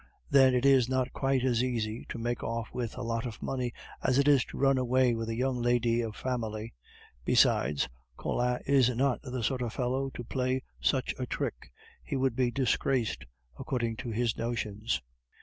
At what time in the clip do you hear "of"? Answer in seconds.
3.27-3.39, 6.01-6.15, 9.61-9.73